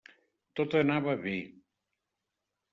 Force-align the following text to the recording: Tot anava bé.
Tot 0.59 0.77
anava 0.79 1.15
bé. 1.27 1.37